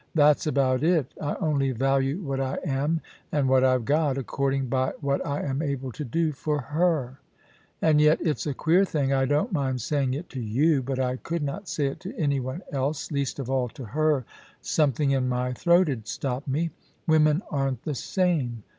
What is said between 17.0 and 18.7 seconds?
Women aren't the same.